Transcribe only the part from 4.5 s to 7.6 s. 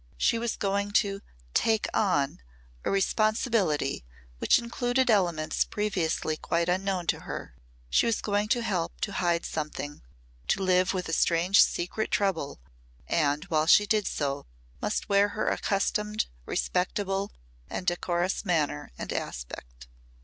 included elements previously quite unknown to her.